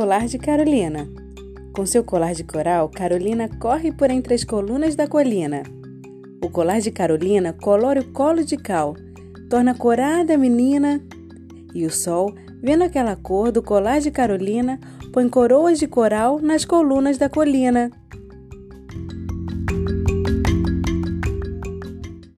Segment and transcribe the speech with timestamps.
[0.00, 1.08] Colar de Carolina.
[1.74, 5.64] Com seu colar de coral, Carolina corre por entre as colunas da colina.
[6.40, 8.94] O colar de Carolina colore o colo de cal,
[9.50, 11.02] torna corada a menina.
[11.74, 14.78] E o sol, vendo aquela cor do colar de Carolina,
[15.12, 17.90] põe coroas de coral nas colunas da colina.